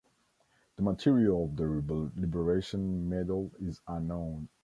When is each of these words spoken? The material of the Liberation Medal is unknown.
The 0.77 0.81
material 0.81 1.45
of 1.45 1.57
the 1.57 2.11
Liberation 2.15 3.07
Medal 3.07 3.51
is 3.59 3.81
unknown. 3.87 4.49